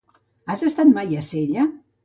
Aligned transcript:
Has 0.53 0.63
estat 0.69 0.95
mai 0.95 1.15
a 1.21 1.23
Sella? 1.31 1.71